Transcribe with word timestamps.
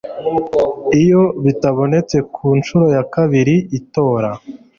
Iyo 1.01 1.21
bitabonetse 1.43 2.17
ku 2.33 2.45
nshuro 2.59 2.85
ya 2.95 3.03
kabiri 3.13 3.55
itora 3.79 4.29